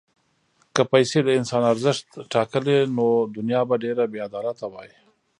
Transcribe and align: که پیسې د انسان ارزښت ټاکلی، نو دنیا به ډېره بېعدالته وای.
که 0.73 0.81
پیسې 0.91 1.19
د 1.23 1.29
انسان 1.39 1.63
ارزښت 1.71 2.07
ټاکلی، 2.33 2.77
نو 2.97 3.07
دنیا 3.37 3.61
به 3.69 3.75
ډېره 3.83 4.03
بېعدالته 4.13 4.65
وای. 4.71 4.89